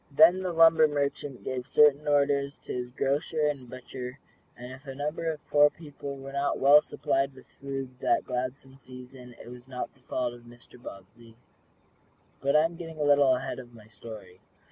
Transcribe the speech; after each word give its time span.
Then 0.09 0.41
the 0.41 0.51
lumber 0.51 0.87
merchant 0.87 1.43
gave 1.43 1.67
certain 1.67 2.07
orders 2.07 2.57
to 2.61 2.73
his 2.73 2.89
grocer 2.89 3.45
and 3.45 3.69
butcher, 3.69 4.17
and 4.57 4.71
if 4.71 4.87
a 4.87 4.95
number 4.95 5.29
of 5.31 5.47
poor 5.47 5.69
people 5.69 6.17
were 6.17 6.33
not 6.33 6.57
well 6.57 6.81
supplied 6.81 7.35
with 7.35 7.45
food 7.61 7.99
that 7.99 8.25
gladsome 8.25 8.79
season, 8.79 9.35
it 9.39 9.49
was 9.51 9.67
not 9.67 9.93
the 9.93 9.99
fault 10.01 10.33
of 10.33 10.41
Mr. 10.41 10.81
Bobbsey. 10.81 11.37
But 12.39 12.55
I 12.55 12.63
am 12.63 12.77
getting 12.77 12.97
a 12.99 13.03
little 13.03 13.35
ahead 13.35 13.59
of 13.59 13.75
my 13.75 13.85
story. 13.87 14.41